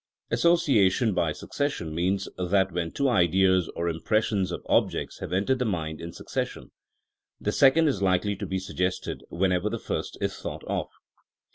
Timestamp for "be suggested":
8.47-9.23